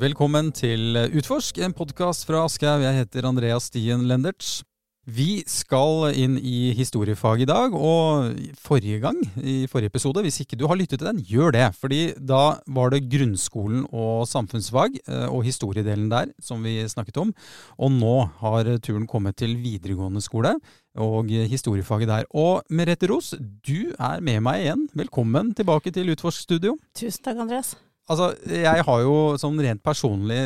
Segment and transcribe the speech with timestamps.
[0.00, 2.80] Velkommen til Utforsk, en podkast fra Aschehoug.
[2.86, 4.62] Jeg heter Andreas Stien Lendertz.
[5.04, 10.56] Vi skal inn i historiefag i dag, og forrige gang, i forrige episode, hvis ikke
[10.56, 11.66] du har lyttet til den, gjør det.
[11.76, 17.34] Fordi da var det grunnskolen og samfunnsfag eh, og historiedelen der som vi snakket om.
[17.76, 20.54] Og nå har turen kommet til videregående skole
[20.96, 22.24] og historiefaget der.
[22.32, 24.88] Og Merete Ros, du er med meg igjen.
[24.96, 26.78] Velkommen tilbake til Utforsk studio.
[26.96, 27.76] Tusen takk, Andreas.
[28.10, 30.40] Altså, jeg har jo sånn rent personlig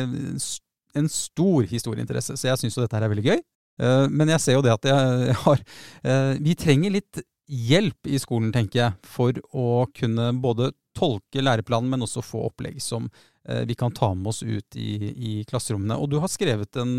[0.95, 3.39] en stor historieinteresse, så jeg syns jo dette her er veldig gøy.
[3.81, 5.63] Eh, men jeg ser jo det at jeg har
[6.07, 11.91] eh, Vi trenger litt hjelp i skolen, tenker jeg, for å kunne både tolke læreplanen,
[11.91, 13.09] men også få opplegg som
[13.45, 15.99] eh, vi kan ta med oss ut i, i klasserommene.
[15.99, 16.95] Og du har skrevet en,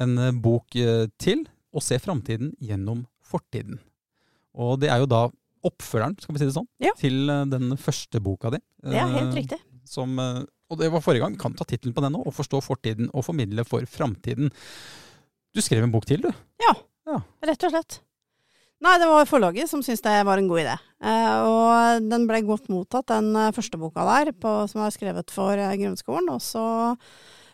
[0.00, 0.78] en bok
[1.20, 3.78] til, 'Å se framtiden gjennom fortiden'.
[4.60, 5.22] Og det er jo da
[5.64, 6.92] oppfølgeren, skal vi si det sånn, ja.
[6.98, 8.60] til den første boka di.
[8.92, 9.60] Ja, helt riktig.
[9.92, 11.36] Som, og det var forrige gang.
[11.40, 14.48] Kan ta tittelen på den nå, 'Å forstå fortiden og formidle for framtiden'.
[15.52, 16.32] Du skrev en bok til, du?
[16.64, 16.72] Ja,
[17.10, 17.20] ja.
[17.44, 18.00] rett og slett.
[18.82, 20.72] Nei, det var forlaget som syntes det var en god idé.
[21.06, 25.30] Eh, og den ble godt mottatt, den eh, første boka der, på, som var skrevet
[25.30, 26.32] for eh, grunnskolen.
[26.34, 26.64] Og så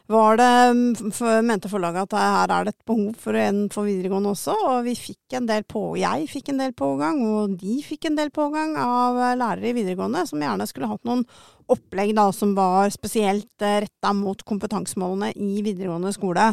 [0.08, 3.88] var det, mm, for, mente forlaget at her er det et behov for en for
[3.88, 7.76] videregående også, og vi fikk en del på, jeg fikk en del pågang, og de
[7.84, 11.26] fikk en del pågang av eh, lærere i videregående som gjerne skulle hatt noen
[11.68, 16.48] opplegg da, som var spesielt eh, retta mot kompetansemålene i videregående skole.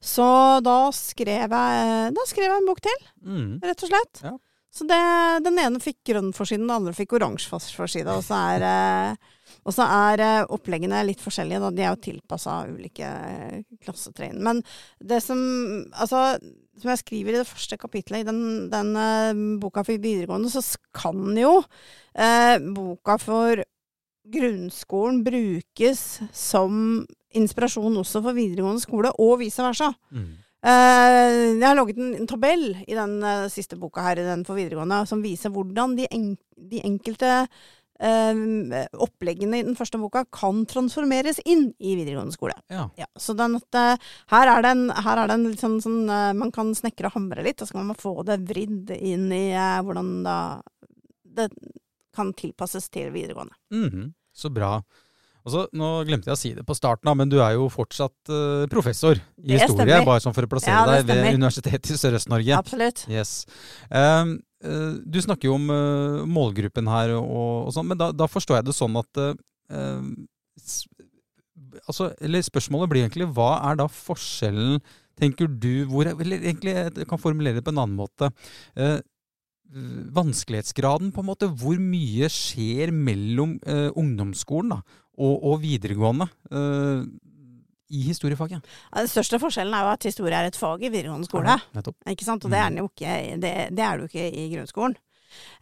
[0.00, 0.26] Så
[0.64, 3.46] da skrev jeg, da skrev jeg en bok til, mm.
[3.68, 4.24] rett og slett.
[4.24, 4.36] Ja.
[4.74, 5.02] Så det,
[5.44, 8.10] den ene fikk grønn forside, den andre fikk oransje forside.
[8.10, 9.33] Og så er, eh,
[9.64, 11.62] og så er eh, oppleggene litt forskjellige.
[11.62, 11.72] Da.
[11.74, 13.08] De er jo tilpassa ulike
[13.84, 14.40] klassetrinn.
[14.44, 14.62] Men
[15.00, 15.40] det som
[15.94, 16.36] Altså,
[16.80, 20.62] som jeg skriver i det første kapitlet i den, den boka for videregående, så
[20.96, 21.60] kan jo
[22.14, 23.62] eh, boka for
[24.34, 26.02] grunnskolen brukes
[26.32, 27.04] som
[27.34, 29.90] inspirasjon også for videregående skole, og vice versa.
[30.14, 30.32] Mm.
[30.64, 34.56] Uh, jeg har laget en, en tabell i den uh, siste boka her, den for
[34.56, 36.30] videregående, som viser hvordan de, en,
[36.70, 37.32] de enkelte
[37.94, 42.56] oppleggene i den første boka kan transformeres inn i videregående skole.
[42.72, 42.88] Ja.
[42.98, 46.02] Ja, så den her er det en, her er det en sånn, sånn
[46.36, 49.46] Man kan snekre og hamre litt, og så kan man få det vridd inn i
[49.54, 50.38] hvordan da
[51.34, 51.48] det
[52.14, 53.54] kan tilpasses til videregående.
[53.72, 54.12] Mm -hmm.
[54.32, 54.82] Så bra.
[55.44, 58.64] Så, nå glemte jeg å si det på starten, men du er jo fortsatt uh,
[58.72, 59.84] professor i historie.
[59.84, 60.06] Stemmer.
[60.08, 62.56] Bare sånn for å plassere ja, deg ved Universitetet i Sørøst-Norge.
[62.56, 63.04] Absolutt.
[63.12, 63.34] Yes.
[63.90, 68.30] Um, uh, du snakker jo om uh, målgruppen her, og, og sånn, men da, da,
[68.30, 69.24] forstår jeg det sånn at
[71.84, 74.80] altså, Eller spørsmålet blir egentlig hva er da forskjellen,
[75.20, 78.32] tenker du hvor, Eller egentlig, jeg kan formulere det på en annen måte.
[78.80, 79.02] Uh,
[80.14, 81.48] vanskelighetsgraden, på en måte.
[81.50, 84.80] Hvor mye skjer mellom eh, ungdomsskolen da,
[85.18, 87.04] og, og videregående uh,
[87.94, 88.64] i historiefaget?
[88.90, 91.58] Ja, den største forskjellen er jo at historie er et fag i videregående skole.
[91.74, 92.44] Ja, ikke sant?
[92.44, 92.76] Og det er, mm.
[92.76, 94.96] det, jo ikke, det, det er det jo ikke i grunnskolen.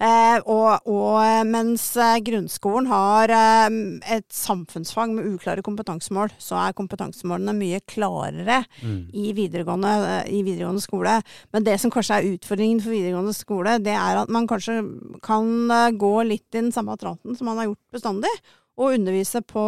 [0.02, 3.76] Eh, og, og, eh, mens eh, grunnskolen har eh,
[4.16, 8.98] et samfunnsfag med uklare kompetansemål, så er kompetansemålene mye klarere mm.
[9.08, 9.94] i, videregående,
[10.28, 11.18] i, videregående, skole.
[11.54, 14.80] Men det som kanskje er utfordringen for videregående skole, det er at man kanskje
[15.24, 18.32] kan gå litt i den samme atranten som man har gjort bestandig,
[18.80, 19.64] og undervise på,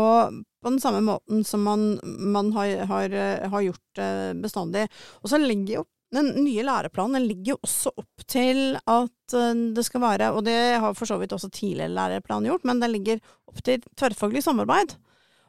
[0.62, 3.18] på den samme måten som man, man har, har,
[3.52, 4.04] har, gjort
[4.40, 4.86] bestandig.
[5.22, 5.84] Og så legger jo
[6.14, 10.58] den nye læreplanen ligger jo også opp til at eh, det skal være, og det
[10.82, 14.94] har for så vidt også tidligere læreplan gjort, men det ligger opp til tverrfaglig samarbeid.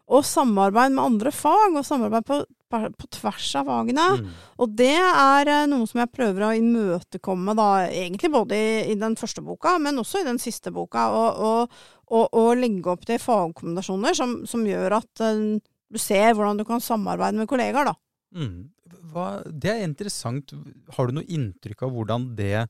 [0.05, 2.37] Og samarbeid med andre fag, og samarbeid på,
[2.69, 4.05] på tvers av fagene.
[4.19, 4.27] Mm.
[4.61, 8.97] Og det er eh, noe som jeg prøver å imøtekomme, da, egentlig både i, i
[9.01, 11.07] den første boka, men også i den siste boka.
[11.09, 11.81] Og, og,
[12.13, 15.57] og, og legge opp til fagkombinasjoner som, som gjør at uh,
[15.89, 17.97] du ser hvordan du kan samarbeide med kollegaer, da.
[18.35, 18.69] Mm.
[19.09, 20.53] Hva, det er interessant.
[20.97, 22.67] Har du noe inntrykk av hvordan det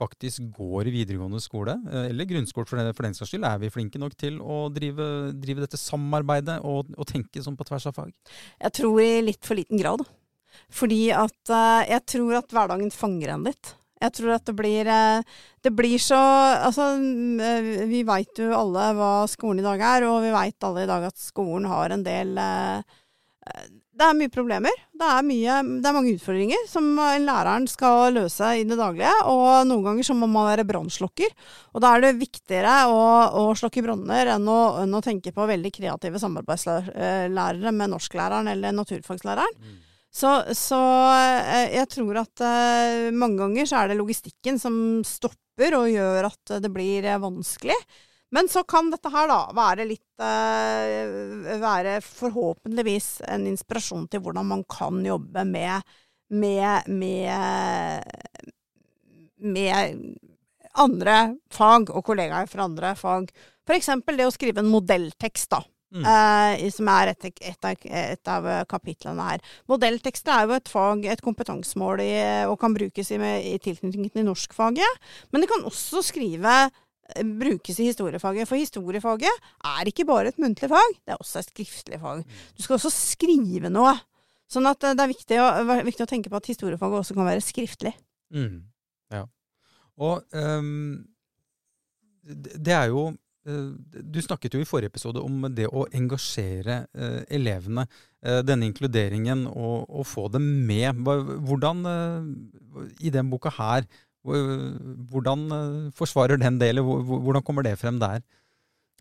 [0.00, 3.46] faktisk går i videregående skole, eh, eller grunnskole for den, for den saks skyld?
[3.46, 5.08] Er vi flinke nok til å drive,
[5.40, 8.14] drive dette samarbeidet og, og, tenke sånn på tvers av fag?
[8.60, 10.04] Jeg tror i litt for liten grad.
[10.74, 13.76] Fordi at uh, jeg tror at hverdagen fanger en litt.
[14.00, 15.20] Jeg tror at det blir uh,
[15.60, 16.86] Det blir så Altså,
[17.90, 21.06] vi veit jo alle hva skolen i dag er, og vi veit alle i dag
[21.10, 22.40] at skolen har en del
[24.00, 24.76] det er mye problemer.
[24.96, 29.12] Det er, mye, det er, mange utfordringer som læreren skal løse i det daglige.
[29.28, 31.34] Og noen ganger så må man være brannslokker.
[31.74, 33.02] Og da er det viktigere å,
[33.42, 39.60] å slokke branner enn, enn, å tenke på veldig kreative samarbeidslærere med norsklæreren eller naturfagslæreren.
[39.60, 39.78] Mm.
[40.10, 40.80] Så, så,
[41.14, 44.74] eh, jeg tror at uh, mange ganger så er det logistikken som
[45.06, 47.76] stopper og gjør at det blir vanskelig.
[48.30, 54.46] Men så kan dette her da være litt eh, Være forhåpentligvis en inspirasjon til hvordan
[54.52, 55.82] man kan jobbe med
[56.30, 58.02] med, med,
[59.36, 59.98] med
[60.78, 61.16] andre
[61.50, 63.30] fag og kollegaer fra andre fag.
[63.66, 63.90] F.eks.
[64.06, 65.62] det å skrive en modelltekst, da.
[65.90, 66.04] Mm.
[66.06, 69.42] Eh, som er et, et, av, et, av kapitlene her.
[69.70, 72.12] Modelltekster er jo et fag, et kompetansemål, i,
[72.46, 73.18] og kan brukes i,
[73.54, 75.10] i tilknytning til norskfaget.
[75.32, 76.54] Men det kan også skrive
[77.40, 78.48] brukes i historiefaget.
[78.48, 82.24] For historiefaget er ikke bare et muntlig fag, det er også et skriftlig fag.
[82.24, 82.38] Mm.
[82.56, 83.96] Du skal også skrive noe.
[84.50, 85.48] Sånn at eh, det er viktig å,
[85.86, 87.94] viktig å tenke på at historiefaget også kan være skriftlig.
[88.34, 88.62] Mm.
[89.14, 89.24] Ja.
[90.00, 91.02] Og um,
[92.24, 97.22] det er jo uh, Du snakket jo i forrige episode om det å engasjere uh,
[97.30, 97.86] elevene.
[98.20, 101.02] Uh, denne inkluderingen og, og, få dem med.
[101.46, 101.84] Hvordan
[103.00, 103.86] i den boka her
[104.24, 105.46] hvordan
[105.96, 106.84] forsvarer den delen?
[106.84, 108.20] Hvordan kommer det frem der?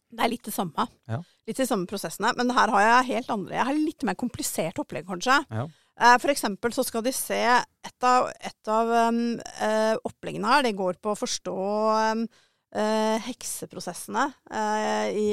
[0.10, 0.88] Det er litt det samme.
[1.10, 1.20] Ja.
[1.46, 2.32] Litt de samme prosessene.
[2.38, 5.38] Men her har jeg helt andre Jeg har litt mer komplisert opplegg, kanskje.
[5.54, 5.68] Ja.
[6.00, 10.64] Eh, for eksempel så skal de se Et av, et av um, uh, oppleggene her,
[10.66, 11.56] det går på å forstå
[12.14, 12.26] um,
[12.76, 15.30] uh, hekseprosessene uh, i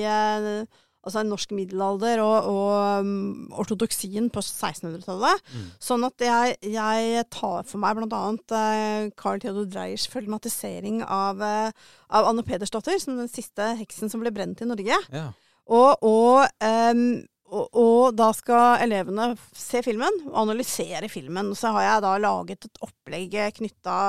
[1.06, 5.44] altså norsk middelalder og, og um, ortodoksien på 1600-tallet.
[5.54, 5.68] Mm.
[5.88, 8.22] Sånn at jeg, jeg, tar for meg bl.a.
[8.50, 14.22] Uh, Carl Theodor Dreyers filmatisering av, uh, av Anne Pedersdotter, som den siste heksen som
[14.22, 15.00] ble brent i Norge.
[15.14, 15.30] Ja.
[15.66, 17.08] Og, og, um,
[17.46, 21.54] og, og, da skal elevene se filmen og analysere filmen.
[21.58, 24.00] Så har jeg da laget et opplegg knytta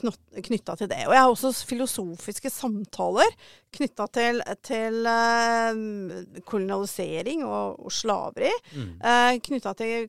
[0.00, 1.02] knytta til det.
[1.06, 3.28] Og jeg har også filosofiske samtaler
[3.76, 8.50] knytta til, til uh, kolonialisering og, og slaveri.
[8.72, 8.90] Mm.
[9.02, 10.08] Uh, knytta til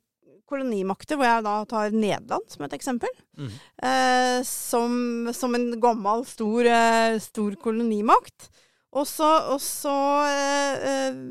[0.49, 3.11] kolonimakter, hvor jeg da tar Nederland som et eksempel.
[3.37, 3.51] Mm.
[3.83, 4.97] Uh, som,
[5.35, 6.69] som, en gammel, stor,
[7.23, 8.49] stor kolonimakt.
[8.93, 9.97] Og så, og så
[10.29, 11.21] uh,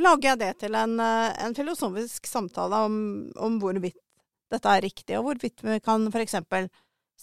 [0.00, 2.94] lager jeg det til en, en filosofisk samtale om,
[3.38, 3.98] om, hvorvidt
[4.50, 6.40] dette er riktig, og hvorvidt vi kan f.eks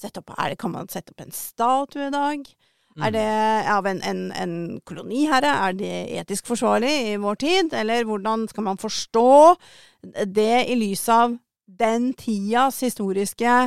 [0.05, 2.49] opp, det, kan man sette opp en statue i dag?
[2.97, 3.03] Mm.
[3.05, 3.25] Er det
[3.69, 4.53] av en, en, en,
[4.85, 5.51] koloniherre?
[5.67, 7.73] Er det etisk forsvarlig i vår tid?
[7.77, 9.55] Eller hvordan skal man forstå
[10.25, 13.57] det i lys av den tidas historiske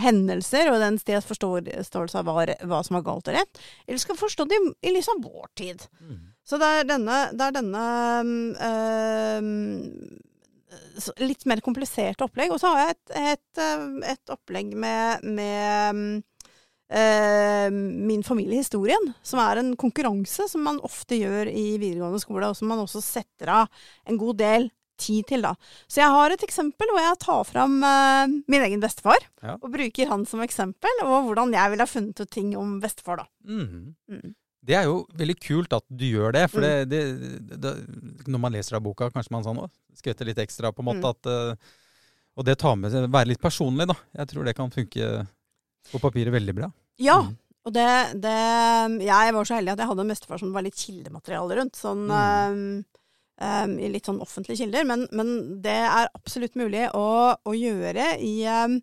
[0.00, 3.62] hendelser og den tidas forståelse av hva, hva, som var galt og rett?
[3.88, 5.86] Eller skal man forstå det i, i lys av vår tid?
[5.98, 6.20] Mm.
[6.46, 7.84] Så det er denne, det er denne
[8.70, 9.50] øh,
[11.22, 12.52] litt mer kompliserte opplegg.
[12.54, 16.02] Og så har jeg et, et, eh, et opplegg med, med
[16.90, 22.58] eh, Min familiehistorien, som er en konkurranse som man ofte gjør i videregående skole, og
[22.58, 24.70] som man også setter av en god del
[25.00, 25.54] tid til, da.
[25.88, 29.56] Så jeg har et eksempel hvor jeg tar fram eh, min egen bestefar, ja.
[29.56, 33.22] og bruker han som eksempel, og hvordan jeg ville ha funnet ut ting om bestefar,
[33.22, 33.30] da.
[33.48, 33.96] Mm.
[34.12, 34.34] Mm.
[34.60, 36.42] Det er jo veldig kult at du gjør det.
[36.52, 36.90] For mm.
[36.90, 37.00] det,
[37.48, 37.72] det, det,
[38.28, 39.62] når man leser av boka, kanskje man sånn,
[39.98, 41.02] skvetter litt ekstra på en måte.
[41.02, 41.10] Mm.
[41.10, 43.96] At, uh, og det tar med seg være litt personlig, da.
[44.22, 45.12] Jeg tror det kan funke
[45.90, 46.70] på papiret veldig bra.
[47.00, 47.20] Ja.
[47.26, 47.36] Mm.
[47.68, 47.90] Og det,
[48.24, 48.36] det,
[49.04, 51.76] Jeg var så heldig at jeg hadde en bestefar som var litt kildemateriale rundt.
[51.76, 52.62] Sånn um,
[53.40, 54.86] um, i litt sånn offentlige kilder.
[54.88, 55.32] Men, men,
[55.64, 58.78] det er absolutt mulig å, å gjøre i, um,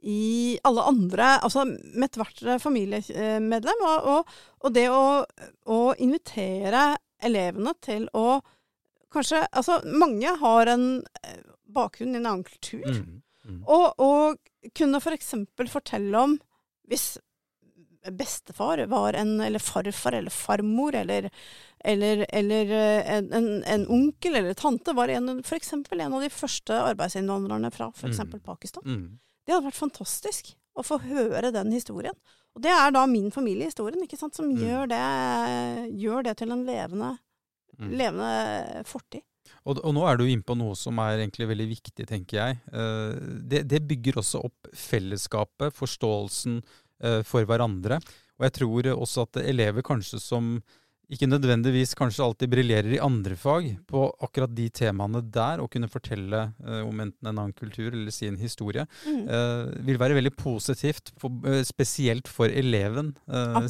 [0.00, 3.84] i alle andre Altså med ethvert familiemedlem.
[3.88, 5.04] Og, og, og det å,
[5.66, 8.40] å, invitere elevene til å
[9.12, 10.86] kanskje Altså, mange har en
[11.22, 11.40] eh,
[11.70, 12.86] bakgrunn i en annen kultur.
[12.86, 13.64] Mm, mm.
[13.66, 16.38] Og, og kunne for eksempel fortelle om
[16.90, 17.14] Hvis
[18.08, 21.30] bestefar var en Eller farfar eller farmor eller,
[21.84, 26.24] eller, eller eh, en, en, en, onkel eller tante var en, for eksempel en av
[26.24, 28.20] de første arbeidsinnvandrerne fra f.eks.
[28.24, 28.40] Mm.
[28.44, 28.84] Pakistan.
[28.86, 29.18] Mm.
[29.44, 32.16] Det hadde vært fantastisk å få høre den historien.
[32.56, 34.62] Og det er da min familiehistorien ikke sant, som mm.
[34.64, 35.02] gjør, det,
[36.02, 37.14] gjør, det, til en levende,
[37.80, 37.90] mm.
[38.00, 39.24] levende fortid.
[39.66, 42.60] Og, og, nå er du inne på noe som er egentlig veldig viktig, tenker jeg.
[42.72, 43.16] Eh,
[43.50, 48.00] det, det bygger også opp fellesskapet, forståelsen eh, for hverandre.
[48.40, 50.54] Og jeg tror også at elever kanskje som
[51.10, 55.90] ikke nødvendigvis kanskje alltid briljerer i andre fag på akkurat de temaene der, og kunne
[55.90, 59.24] fortelle eh, om enten en annen kultur eller sin historie, mm.
[59.26, 63.12] eh, vil være veldig positivt, for, uh, spesielt for eleven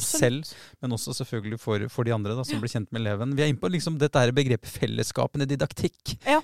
[0.01, 0.45] selv,
[0.81, 2.61] men også selvfølgelig for, for de andre da, som ja.
[2.63, 3.35] blir kjent med eleven.
[3.37, 6.39] Vi er inne på liksom, dette her begrepet fellesskapende didaktikk, ja.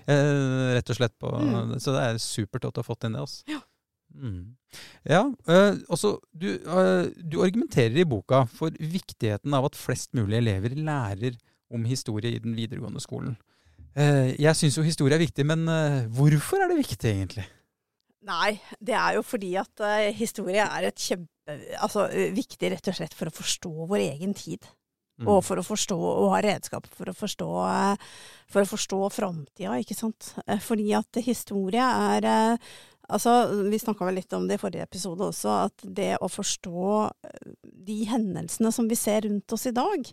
[0.78, 1.16] rett og slett.
[1.22, 1.78] På, mm.
[1.84, 3.26] Så det er supert at du har fått inn det.
[3.26, 3.44] Altså.
[3.54, 3.62] Ja.
[4.14, 4.56] Mm.
[5.08, 10.40] Ja, øh, også, du, øh, du, argumenterer i boka for viktigheten av at flest mulig
[10.42, 11.38] elever lærer
[11.72, 13.38] om historie i den videregående skolen.
[13.98, 15.66] Uh, jeg syns jo historie er viktig, men
[16.14, 17.48] hvorfor er det viktig, egentlig?
[18.28, 19.82] Nei, det er jo fordi at
[20.14, 21.56] historie er et kjempe...
[21.82, 24.68] Altså viktig rett og slett for å forstå vår egen tid.
[25.18, 25.30] Mm.
[25.34, 28.10] Og for å forstå, og ha redskap for å forstå, eh,
[28.54, 30.36] for å forstå framtida, ikke sant.
[30.46, 32.76] Eh, Fordi at historie er eh,
[33.08, 33.32] Altså,
[33.72, 37.52] vi snakka vel litt om det i forrige episode også, at det å forstå eh,
[37.88, 40.10] de hendelsene som vi ser rundt oss i dag,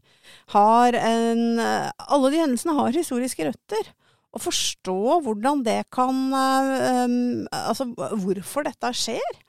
[0.54, 3.90] har en eh, Alle de hendelsene har historiske røtter.
[4.34, 7.16] Å forstå hvordan det kan eh, um,
[7.50, 7.88] Altså
[8.22, 9.40] hvorfor dette skjer.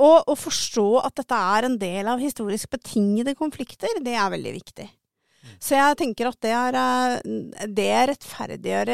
[0.00, 4.54] Og å forstå at dette er en del av historisk betingede konflikter, det er veldig
[4.56, 4.86] viktig.
[5.60, 6.78] Så jeg tenker at det er,
[7.72, 8.90] det rettferdiggjør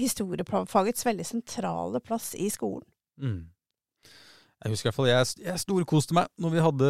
[0.00, 2.86] historiefagets veldig sentrale plass i skolen.
[3.20, 3.46] Mm.
[4.64, 6.86] Jeg husker i hvert fall jeg, jeg storkoste meg når vi hadde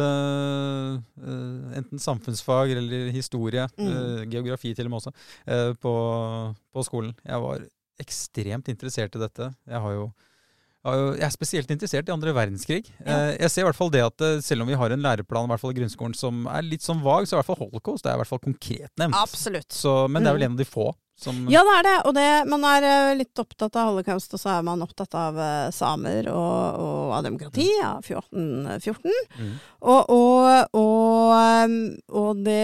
[1.19, 3.89] uh, enten samfunnsfag eller historie, Mm.
[3.91, 5.11] uh, geografi til og med også,
[5.51, 5.93] uh, på,
[6.73, 7.13] på skolen.
[7.27, 7.65] Jeg var
[7.99, 9.51] ekstremt interessert i dette.
[9.67, 10.07] Jeg har jo
[10.87, 12.85] jeg er spesielt interessert i andre verdenskrig.
[13.03, 13.33] Ja.
[13.35, 15.59] Jeg ser i hvert fall det at selv om vi har en læreplan i hvert
[15.59, 18.13] fall i grunnskolen som er litt sånn vag, så er i hvert fall holocaust det
[18.13, 19.17] er i hvert fall konkret nevnt.
[19.19, 19.67] Absolutt.
[19.75, 20.53] Så, men det er vel Mm.
[20.53, 20.85] en av de få
[21.17, 21.95] som Ja, det er det.
[22.05, 25.39] Og det, man er eh, litt opptatt av holocaust, og så er man opptatt av
[25.41, 29.15] eh, samer og, og av demokrati av 1414.
[29.39, 29.55] Mm.
[29.87, 31.75] Og, og, og, um,
[32.17, 32.57] og det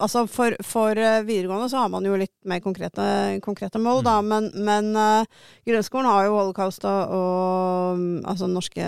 [0.00, 0.96] Altså, for, for
[1.26, 3.04] videregående så har man jo litt mer konkrete,
[3.44, 4.18] konkrete mål, da.
[4.24, 8.84] Men, men uh, grunnskolen har jo holocaust og, altså norske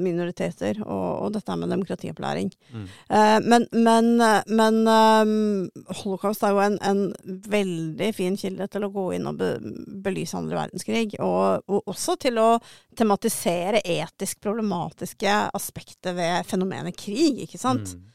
[0.00, 2.50] minoriteter og, og dette med demokratiopplæring.
[2.70, 2.86] Mm.
[3.10, 4.10] Uh, men men,
[4.46, 5.68] men um,
[6.02, 9.50] holocaust er jo en, en veldig fin kilde til å gå inn og be,
[10.04, 11.16] belyse andre verdenskrig.
[11.24, 12.48] Og, og også til å
[12.98, 17.94] tematisere etisk problematiske aspekter ved fenomenet krig, ikke sant?
[17.94, 18.13] Mm.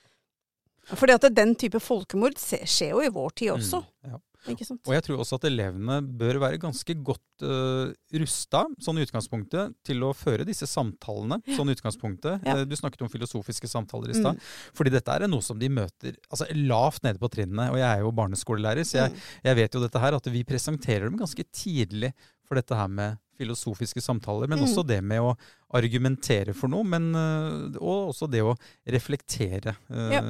[0.96, 4.12] Fordi at den type folkemord skjer jo i vår tid også, Mm.
[4.14, 4.20] Ja.
[4.48, 10.00] Og jeg tror også at elevene bør være ganske godt uh, rusta sånn utgangspunktet, til
[10.08, 11.42] å føre disse samtalene.
[11.58, 12.46] sånn utgangspunktet.
[12.48, 12.56] Ja.
[12.56, 14.40] Eh, Du snakket om filosofiske samtaler i stad.
[14.40, 14.74] Mm.
[14.74, 17.68] Fordi dette er noe som de møter altså lavt nede på trinnene.
[17.70, 19.18] Og jeg er jo barneskolelærer, så jeg, Mm.
[19.44, 22.14] jeg vet jo dette her, at vi presenterer dem ganske tidlig
[22.48, 24.50] for dette her med filosofiske samtaler.
[24.52, 24.66] Men Mm.
[24.68, 25.34] også det med å
[25.80, 28.56] argumentere for noe, men, øh, og også det å
[28.90, 30.22] reflektere uh, Ja.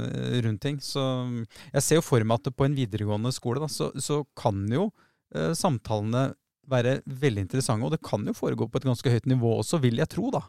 [0.46, 0.78] rundt ting.
[0.84, 4.22] Så mm, jeg ser jo for meg at på en videregående skole da, så, så
[4.38, 4.92] kan jo
[5.36, 6.30] uh, samtalene
[6.70, 9.98] være veldig interessante, og det kan jo foregå på et ganske høyt nivå også, vil
[9.98, 10.44] jeg tro, da.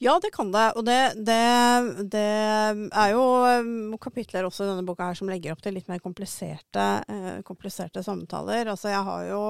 [0.00, 0.70] Ja, det kan det.
[0.80, 1.36] Og det, det,
[2.14, 2.22] det
[2.96, 3.20] er jo
[3.60, 7.42] um, kapitler også i denne boka her som legger opp til litt mer kompliserte, eh,
[7.44, 8.70] kompliserte samtaler.
[8.72, 9.42] Altså jeg har jo,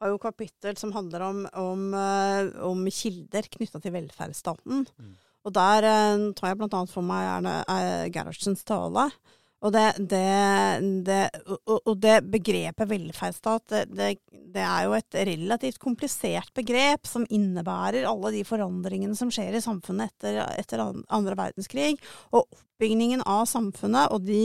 [0.00, 4.84] har jo kapittel som handler om, om, eh, om kilder knytta til velferdsstaten.
[4.98, 5.14] Mm.
[5.46, 9.08] Og der eh, tar jeg annet for meg gjerne eh, Gerhardsens tale.
[9.64, 10.24] Og det, det,
[11.06, 11.22] det,
[11.64, 14.08] og, det begrepet velferdsstat, det, det,
[14.52, 19.64] det er jo et relativt komplisert begrep som innebærer alle de forandringene som skjer i
[19.64, 21.96] samfunnet etter, etter andre verdenskrig.
[22.36, 24.44] Og oppbyggingen av samfunnet, og de,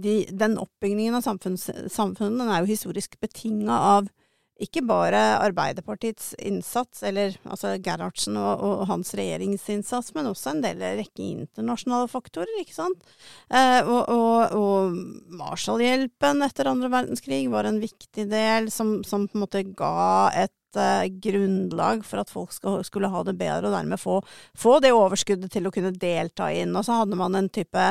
[0.00, 4.10] de, den oppbyggingen av samfunnet den er jo historisk betinga av
[4.60, 10.82] ikke bare Arbeiderpartiets innsats, eller altså Gerhardsen og, og hans regjeringsinnsats, men også en del
[11.00, 13.12] rekke internasjonale faktorer, ikke sant.
[13.50, 19.38] Eh, og og, og Marshallhjelpen etter andre verdenskrig var en viktig del som, som på
[19.38, 23.76] en måte ga et eh, grunnlag for at folk skal, skulle ha det bedre, og
[23.76, 24.18] dermed få,
[24.58, 26.74] få det overskuddet til å kunne delta inn.
[26.76, 27.88] Og så hadde man en type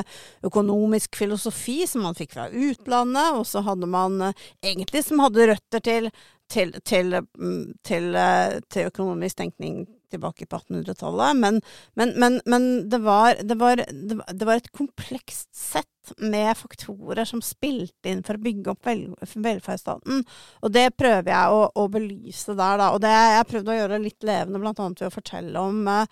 [0.48, 5.52] økonomisk filosofi som man fikk fra utlandet, og så hadde man eh, egentlig som hadde
[5.54, 6.12] røtter til
[6.52, 11.40] til, til, mm, til, eh, til økonomisk tenkning tilbake på 1800-tallet.
[11.40, 11.62] Men,
[11.96, 17.42] men, men, men det, var, det, var, det var et komplekst sett med faktorer som
[17.46, 20.24] spilte inn for å bygge opp vel, velferdsstaten.
[20.66, 22.92] Og det prøver jeg å, å belyse der, da.
[22.96, 26.06] Og det jeg prøvde å gjøre litt levende, annet ved å fortelle om eh,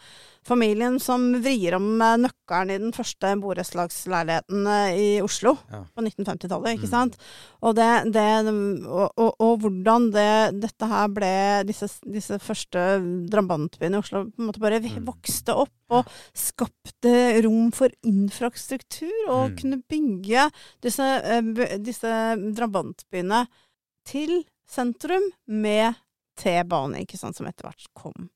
[0.46, 5.84] familien som vrir om eh, nøkkelen i den første borettslagsleiligheten eh, i Oslo Ja.
[5.96, 6.94] på 1950-tallet, ikke Mm.
[6.94, 7.18] sant.
[7.62, 8.28] Og, det, det,
[8.88, 10.30] og, og, og hvordan det,
[10.62, 11.32] dette her ble
[11.68, 12.80] Disse, disse første
[13.30, 15.04] drabantbyene i Oslo på en måte bare Mm.
[15.06, 16.06] vokste opp og
[16.38, 17.12] skapte
[17.44, 19.56] rom for infrastruktur, og Mm.
[19.58, 20.50] kunne bygge
[20.84, 22.12] disse, eh, disse
[22.58, 23.46] drabantbyene
[24.10, 25.98] til sentrum med
[26.40, 28.30] T-bane, ikke sant, som etter hvert kom.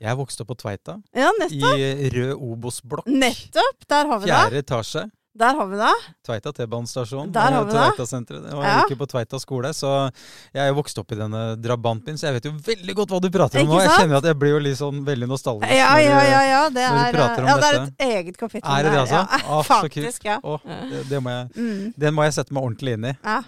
[0.00, 1.28] Jeg vokste opp på Tveita, Ja,
[1.76, 3.08] i rød Obos-blokk.
[3.10, 3.84] Nettopp!
[3.88, 4.36] Der har vi det.
[4.36, 5.02] Fjerde etasje.
[5.38, 5.90] Der har vi det.
[6.26, 7.30] Tveita T-banestasjon.
[7.32, 7.78] Der har vi det.
[7.94, 8.48] Tveita-senteret.
[8.50, 8.80] Jeg var Ja.
[8.82, 10.10] ikke på Tveita skole, så
[10.52, 13.20] jeg er jo vokst opp i denne drabantbyen, så jeg vet jo veldig godt hva
[13.22, 13.78] du prater om nå.
[13.80, 15.70] Jeg kjenner at jeg blir jo litt sånn veldig nostalgisk.
[15.70, 16.42] Ja, når du- ja, ja.
[16.50, 16.68] ja.
[16.68, 17.94] Det, når du er, prater om ja, det er dette.
[17.98, 18.70] et eget kapittel.
[18.70, 19.22] Er det det, altså?
[19.30, 19.66] Ja, kult.
[19.70, 20.40] faktisk, ja.
[20.42, 20.60] Å,
[20.90, 21.94] det, det må jeg, Mm.
[21.96, 23.16] det, må jeg sette meg ordentlig inn i.
[23.24, 23.40] ja.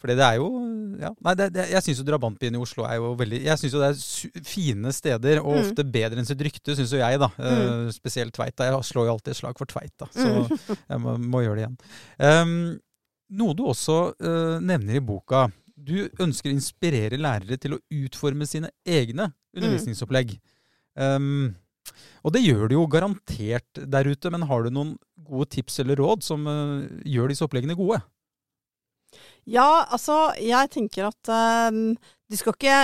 [0.00, 0.46] Fordi det er jo
[1.00, 3.74] ja, Nei, det, det, jeg syns jo drabantbyen i Oslo er jo veldig Jeg syns
[3.76, 5.60] jo det er fine steder, og Mm.
[5.66, 7.28] ofte bedre enn sitt rykte, syns jo jeg, da.
[7.36, 7.62] Mm.
[7.86, 8.66] Uh, spesielt Tveita.
[8.70, 10.76] Jeg slår jo alltid et slag for Tveita, så Mm.
[10.90, 11.78] jeg må, må gjøre det igjen.
[12.18, 12.78] Um,
[13.40, 15.46] noe du også uh, nevner i boka.
[15.80, 20.34] Du ønsker å inspirere lærere til å utforme sine egne undervisningsopplegg.
[21.00, 21.54] Um,
[22.24, 25.96] og det gjør du jo garantert der ute, men har du noen gode tips eller
[26.02, 28.00] råd som uh, gjør disse oppleggene gode?
[29.48, 31.30] Ja, altså, jeg tenker at
[31.72, 31.96] um,
[32.30, 32.76] de, skal ikke,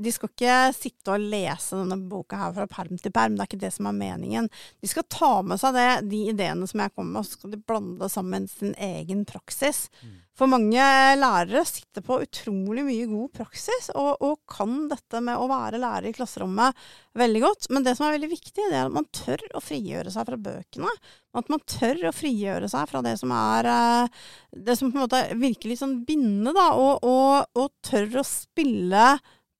[0.00, 3.36] de skal ikke sitte og lese denne boka her fra perm til perm.
[3.36, 4.48] Det er ikke det som er meningen.
[4.80, 7.54] De skal ta med seg det, de ideene som jeg kommer med, og så skal
[7.54, 9.88] de blande sammen sin egen praksis.
[10.00, 10.18] Mm.
[10.38, 10.84] For mange
[11.20, 16.08] lærere sitter på utrolig mye god praksis, og, og kan dette med å være lærer
[16.08, 16.78] i klasserommet
[17.20, 17.68] veldig godt.
[17.68, 20.40] Men det som er veldig viktig, det er at man tør å frigjøre seg fra
[20.48, 20.94] bøkene.
[21.36, 24.24] At man tør å frigjøre seg fra det som er eh,
[24.56, 29.06] det som på en måte virker litt sånn bindende, og, og, og tør å spille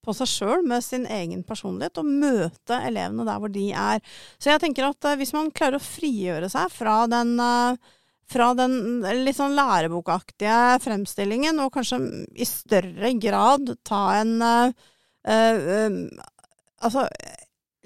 [0.03, 4.01] på seg sjøl med sin egen personlighet, og møte elevene der hvor de er.
[4.41, 7.93] Så jeg tenker at eh, hvis man klarer å frigjøre seg fra den eh,
[8.33, 11.99] fra den litt sånn lærebokaktige fremstillingen, og kanskje
[12.33, 14.73] i større grad ta en uh,
[15.23, 16.01] eh,
[16.83, 17.05] Altså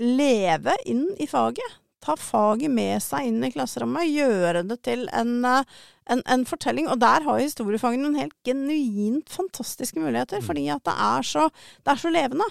[0.02, 1.78] leve inn i faget.
[2.04, 4.10] Ta faget med seg inn i klasserommet.
[4.10, 5.66] Gjøre det til en, eh,
[6.14, 6.88] en, en fortelling.
[6.90, 10.48] Og der har historiefagene noen helt genuint fantastiske muligheter, Mm.
[10.48, 11.50] fordi at det er så,
[11.84, 12.48] det er så levende.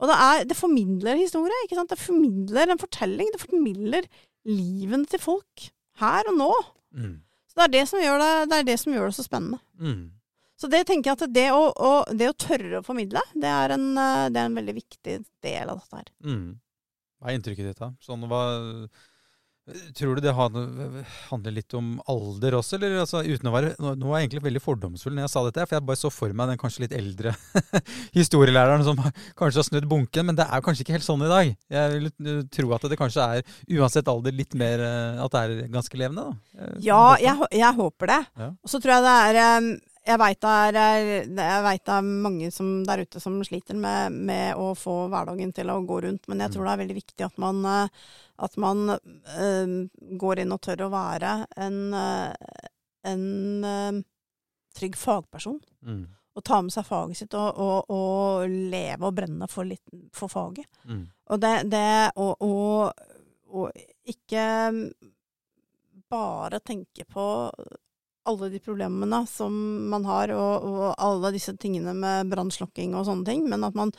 [0.00, 1.62] Og det, er, det formidler historie.
[1.64, 1.90] ikke sant?
[1.90, 3.30] Det formidler en fortelling.
[3.32, 4.08] Det formidler
[4.46, 5.68] livene til folk
[6.00, 6.52] her og nå.
[6.94, 7.20] Mm.
[7.54, 9.60] Så det er det som gjør det, det, er det, som gjør det så spennende.
[9.78, 10.04] Mm.
[10.58, 13.74] Så det tenker jeg at det å, å, det å tørre å formidle, det er,
[13.76, 16.10] en, eh, det er en veldig viktig del av dette her.
[16.26, 16.46] Mm.
[17.18, 17.90] Hva er inntrykket ditt, da?
[18.02, 18.42] Sånn, hva,
[19.96, 24.18] tror du det handler litt om alder også, eller altså, uten å være Nå var
[24.20, 26.60] jeg egentlig veldig fordomsfull når jeg sa dette, for jeg bare så for meg den
[26.60, 27.32] kanskje litt eldre
[28.18, 29.00] historielæreren som
[29.38, 31.54] kanskje har snudd bunken, men det er kanskje ikke helt sånn i dag.
[31.78, 35.72] Jeg vil tro at det kanskje er, uansett alder, litt mer eh, At det er
[35.72, 36.60] ganske levende, da.
[36.60, 38.20] Eh, Ja, jeg, jeg håper det.
[38.44, 38.52] Ja.
[38.60, 39.72] Og så tror jeg det er eh,
[40.04, 44.58] Jeg veit det er, eh, det er mange som, der ute som sliter med, med
[44.60, 47.38] å få hverdagen til å gå rundt, men jeg tror det er veldig viktig at
[47.40, 48.02] man, eh,
[48.44, 49.72] at man eh,
[50.20, 51.78] går inn og tør å være en,
[53.08, 53.24] en
[53.70, 54.02] eh,
[54.76, 55.56] trygg fagperson.
[55.86, 56.04] Mm.
[56.34, 60.28] Og ta med seg faget sitt og, og, og leve og brenne for, litt, for
[60.28, 60.66] faget.
[60.84, 61.04] Mm.
[61.30, 61.88] Og det, det
[62.20, 62.90] og, og,
[63.54, 64.44] og ikke
[66.10, 67.26] bare tenke på
[68.28, 69.54] alle de problemene som
[69.92, 73.92] man har, og, og alle disse tingene med brannslokking og sånne ting, men at man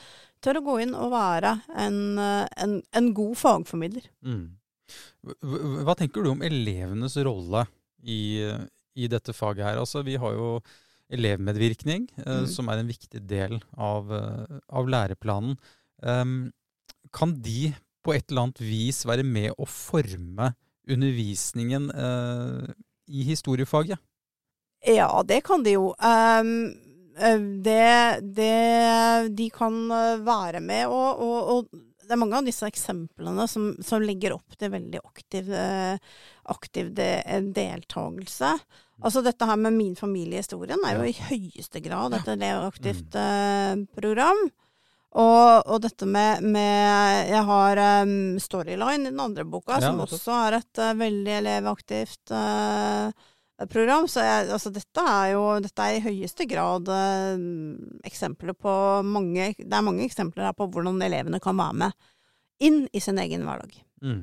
[0.44, 4.10] tør å gå inn og være en, en, en god fagformidler.
[4.26, 4.58] Mm.
[5.86, 7.66] Hva tenker du om elevenes rolle
[8.06, 8.42] i,
[8.98, 9.80] i dette faget her?
[9.82, 10.50] Altså, vi har jo
[11.14, 12.48] elevmedvirkning, eh, Mm.
[12.50, 15.58] som er en viktig del av, eh, av læreplanen.
[16.02, 16.52] Um,
[17.14, 20.54] kan de på et eller annet vis være med å forme
[20.90, 22.74] undervisningen eh,
[23.08, 23.98] i historiefaget?
[24.86, 25.90] Ja, det kan de jo.
[25.98, 26.76] Um,
[27.64, 32.68] det, det De kan eh, være med, og, og, og det er mange av disse
[32.68, 35.96] eksemplene som, som legger opp til veldig aktiv, eh,
[36.52, 37.08] aktiv de,
[37.56, 38.52] deltakelse.
[39.04, 44.46] Altså dette her med Min familiehistorien er jo i høyeste grad et elevaktivt eh, program.
[45.16, 50.34] Og, og dette med, med Jeg har um, Storyline i den andre boka, som også
[50.50, 53.30] er et uh, veldig elevaktivt eh,
[53.72, 54.08] program.
[54.12, 57.44] Så jeg, altså dette er jo dette er i høyeste grad eh,
[58.10, 58.74] eksempler på
[59.08, 61.92] mange Det er mange eksempler her på hvordan elevene kan være med
[62.64, 63.74] inn i sin egen hverdag.
[64.04, 64.22] Mm.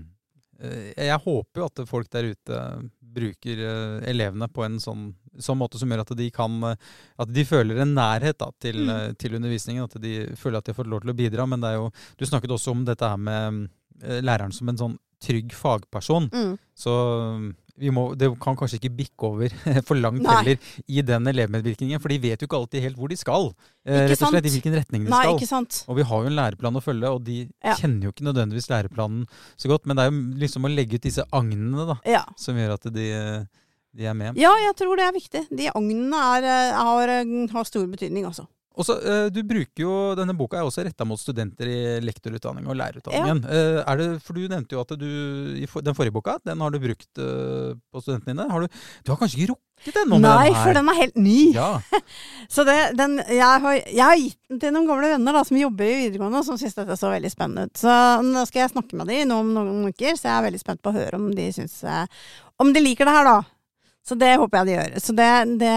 [0.63, 2.61] Eh, Jeg håper jo at folk der ute
[3.13, 6.77] bruker eh, elevene på en sånn, sånn måte som gjør at de kan eh,
[7.21, 9.15] At de føler en nærhet da, til, Mm.
[9.21, 9.85] til undervisningen.
[9.85, 11.47] At de føler at de har fått lov til å bidra.
[11.49, 13.69] Men det er jo Du snakket også om dette her med
[14.03, 16.25] læreren som en sånn trygg fagperson.
[16.33, 16.57] Mm.
[16.75, 16.93] Så
[17.91, 19.49] må, det kan kanskje ikke bikke over
[19.89, 20.35] for langt Nei.
[20.45, 20.59] heller
[20.93, 23.49] i den elevmedvirkningen, for de vet jo ikke alltid helt hvor de skal.
[23.87, 25.39] eh, Rett og slett i hvilken retning de Nei, skal.
[25.41, 25.79] ikke sant.
[25.89, 27.75] Og vi har jo en læreplan å følge, og de Ja.
[27.81, 29.25] kjenner jo ikke nødvendigvis læreplanen
[29.57, 29.87] så godt.
[29.87, 32.25] Men det er jo liksom å legge ut disse agnene da, Ja.
[32.37, 33.09] som gjør at de,
[33.97, 34.37] de er med.
[34.37, 35.49] ja, jeg tror det er viktig.
[35.57, 38.27] De agnene er, er, har, eh, har stor betydning
[38.73, 38.79] også.
[38.81, 42.67] Og så, eh, du bruker jo, Denne boka er også retta mot studenter i lektorutdanning
[42.67, 43.43] og lærerutdanningen.
[43.45, 43.83] Ja.
[43.87, 45.07] Er det, for Du nevnte jo at du
[45.83, 48.49] den forrige boka den har du brukt eh, på studentene dine.
[48.51, 50.65] Har du, du har kanskje ikke rukket ennå med Nei, den her?
[50.65, 51.39] for den er helt ny.
[51.57, 51.71] Ja,
[52.55, 55.59] Så det, den, jeg, har, jeg har gitt den til noen gamle venner da, som
[55.61, 57.77] jobber i videregående, som syns dette så veldig spennende ut.
[57.81, 60.63] Så nå skal jeg snakke med dem nå om noen uker, så jeg er veldig
[60.63, 62.07] spent på å høre om de syns eh,
[62.63, 63.41] Om de liker det her, da.
[64.03, 64.95] Så det håper jeg de gjør.
[64.99, 65.29] Så, det,
[65.61, 65.75] det,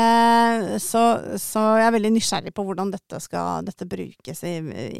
[0.82, 1.02] så,
[1.42, 4.56] så jeg er veldig nysgjerrig på hvordan dette skal dette brukes i,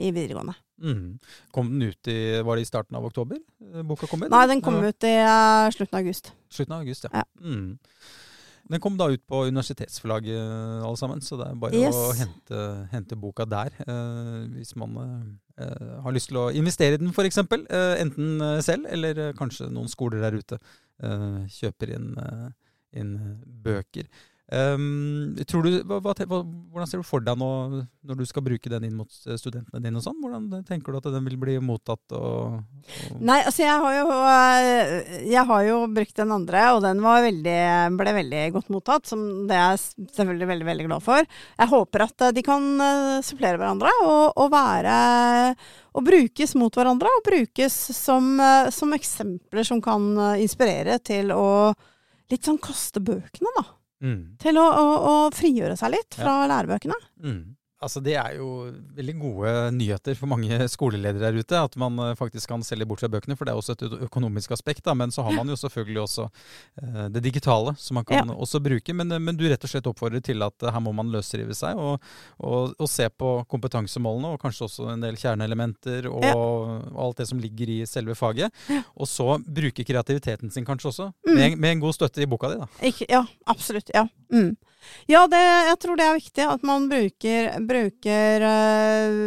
[0.08, 0.54] i videregående.
[0.78, 1.16] Mm.
[1.56, 4.30] Kom den ut i, Var det i starten av oktober eh, boka kom ut?
[4.34, 6.34] Nei, den kom ut i uh, slutten av august.
[6.54, 7.24] Slutten av august, ja.
[7.24, 7.26] Ja.
[7.42, 7.78] Mm.
[8.66, 10.36] Den kom da ut på universitetsforlaget
[10.86, 11.96] alle sammen, så det er bare Yes.
[11.98, 12.62] å hente,
[12.92, 13.74] hente boka der.
[13.86, 14.98] eh, hvis man
[15.58, 17.38] eh, har lyst til å investere i den f.eks.
[17.46, 22.48] Uh, enten eh, selv, eller eh, kanskje noen skoler der ute eh, kjøper inn, eh,
[22.96, 23.18] inn
[23.66, 24.10] bøker.
[24.46, 27.48] Um, du, hva, hva, hvordan ser du for deg nå
[28.06, 29.98] når du skal bruke den inn mot eh, studentene dine?
[29.98, 30.20] og sånn?
[30.22, 32.04] Hvordan tenker du at den vil bli mottatt?
[32.14, 32.60] Og,
[33.10, 34.20] og Nei, altså jeg har jo
[35.32, 37.58] Jeg har jo brukt den andre, og den veldig,
[37.98, 39.10] ble veldig godt mottatt.
[39.10, 41.32] Som det er jeg selvfølgelig veldig, veldig glad for.
[41.58, 42.70] Jeg håper at de kan
[43.26, 45.00] supplere hverandre og, og være
[45.98, 48.38] Og brukes mot hverandre, og brukes som,
[48.70, 51.50] som eksempler som kan inspirere til å
[52.34, 53.66] litt sånn kaste bøkene, da.
[54.06, 54.22] mm.
[54.42, 56.98] Til å, å, å frigjøre seg litt fra lærebøkene.
[57.24, 57.42] Mm.
[57.86, 58.48] Altså Det er jo
[58.98, 61.60] veldig gode nyheter for mange skoleledere der ute.
[61.70, 64.56] At man eh, faktisk kan selge bort fra bøkene, for det er også et økonomisk
[64.58, 64.82] aspekt.
[64.88, 64.96] Da.
[64.98, 66.26] Men så har man jo selvfølgelig også
[66.82, 68.96] eh, det digitale, som man kan også bruke.
[68.98, 71.78] Men, eh, men du rett og slett oppfordrer til at her må man løsrive seg
[71.78, 72.02] og,
[72.42, 76.34] og, og se på kompetansemålene, og kanskje også en del kjerneelementer og, Ja.
[76.36, 78.50] og alt det som ligger i selve faget.
[78.96, 81.36] Og så bruke kreativiteten sin kanskje også, Mm.
[81.36, 82.58] med, med en god støtte i boka di.
[82.62, 82.68] da.
[82.88, 83.90] Ikke, ja, absolutt.
[83.94, 84.56] Ja, mm.
[85.12, 89.20] Ja det, jeg tror det er viktig at man bruker, bruker øh,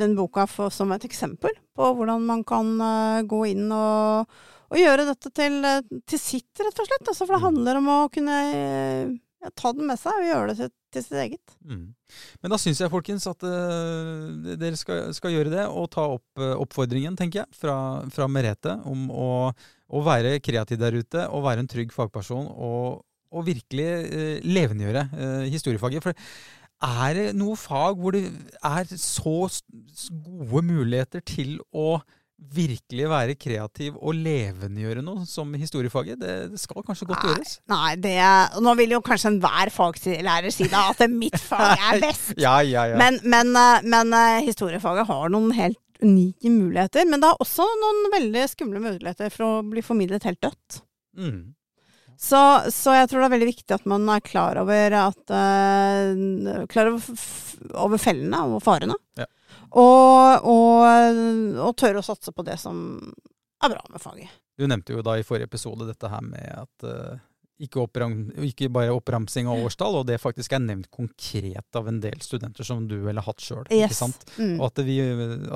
[0.00, 4.30] den boka for, som et eksempel på hvordan man kan øh, gå inn og,
[4.70, 7.08] og gjøre dette til, øh, til sitt, rett og slett.
[7.08, 7.48] Altså, for det Mm.
[7.48, 8.38] handler om å kunne
[9.40, 11.54] ja, ta den med seg og gjøre det til, til sitt eget.
[11.64, 11.84] Mm.
[12.42, 16.42] Men da syns jeg folkens at uh, dere skal, skal gjøre det, og ta opp
[16.42, 17.76] uh, oppfordringen, tenker jeg, fra,
[18.12, 19.28] fra Merete om å,
[19.88, 25.04] å være kreativ der ute og være en trygg fagperson og, og virkelig uh, levendegjøre
[25.14, 26.02] eh, historiefaget.
[26.02, 26.12] For
[26.80, 28.24] er det noe fag hvor det
[28.64, 29.36] er så
[30.24, 32.00] gode muligheter til å
[32.40, 36.16] virkelig være kreativ og levendegjøre noe som historiefaget?
[36.22, 37.34] Det, det skal kanskje godt Nei.
[37.34, 37.52] gjøres?
[37.70, 38.16] Nei, det
[38.64, 42.32] Nå vil jo kanskje enhver faglærer si da at mitt fag er best.
[42.40, 42.98] Ja, ja, ja.
[43.00, 47.04] Men, men, eh, men eh, historiefaget har noen helt unike muligheter.
[47.08, 50.84] Men det har også noen veldig skumle muligheter for å bli formidlet helt dødt.
[51.20, 51.40] mm.
[52.20, 52.40] Så,
[52.74, 56.90] så jeg tror det er veldig viktig at man er klar over at uh, Klar
[56.92, 57.22] over,
[57.86, 58.96] over fellene og farene.
[59.16, 59.24] Ja.
[59.70, 61.22] Og, og,
[61.64, 62.82] og tørre å satse på det som
[63.64, 64.32] er bra med faget.
[64.60, 67.16] Du nevnte jo da i forrige episode dette her med at uh,
[67.60, 72.00] ikke, oppram, ikke bare oppramsing av årstall, og det faktisk er nevnt konkret av en
[72.04, 73.64] del studenter som du ville hatt sjøl.
[73.72, 74.00] Yes.
[74.04, 74.56] Og Mm.
[74.64, 74.96] at, vi,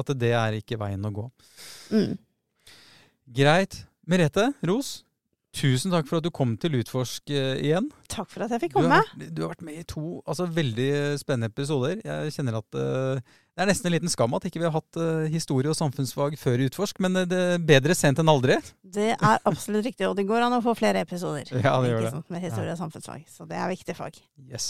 [0.01, 1.25] at det er ikke veien å gå.
[1.93, 2.15] Mm.
[3.37, 3.83] Greit.
[4.05, 4.99] Merete Ros,
[5.55, 7.87] tusen takk for at du kom til Utforsk eh, igjen.
[8.11, 8.99] Takk for at jeg fikk Du komme.
[9.01, 10.91] har, du har vært med i to altså, veldig
[11.21, 12.01] spennende episoder.
[12.05, 13.23] Jeg kjenner at uh,
[13.55, 16.37] det er nesten en liten skam at ikke vi har hatt uh, historie og samfunnsfag
[16.41, 18.59] før i Utforsk, men det er bedre sent enn aldri.
[18.83, 21.49] Det er absolutt riktig, og det går an å få flere episoder.
[21.55, 22.15] Ja, det gjør det.
[22.19, 23.27] sant, Med historie og samfunnsfag.
[23.31, 24.21] Så det er viktig fag.
[24.51, 24.69] Yes.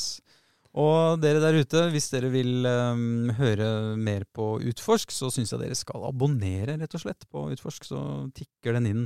[0.75, 5.62] Og dere der ute, hvis dere vil um, høre mer på Utforsk, så syns jeg
[5.62, 7.87] dere skal abonnere, rett og slett, på Utforsk.
[7.87, 8.01] Så
[8.35, 9.05] tikker den inn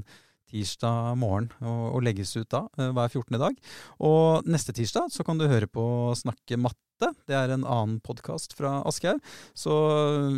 [0.49, 3.39] tirsdag morgen og, og legges ut da, eh, hver 14.
[3.41, 3.57] dag.
[4.05, 5.85] Og neste tirsdag så kan du høre på
[6.19, 7.13] Snakke matte.
[7.29, 9.21] Det er en annen podkast fra Aschehoug.
[9.55, 9.75] Så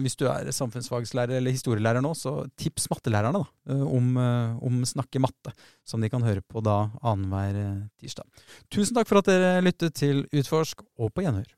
[0.03, 4.83] hvis du er samfunnsfagslærer eller historielærer nå, så tips mattelærerne da, eh, om, eh, om
[4.85, 5.55] Snakke matte,
[5.87, 8.29] som de kan høre på da annenhver eh, tirsdag.
[8.71, 11.49] Tusen takk for at dere lyttet til Utforsk, og på gjenhør.